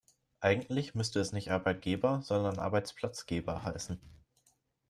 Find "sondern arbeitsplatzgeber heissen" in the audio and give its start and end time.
2.23-4.01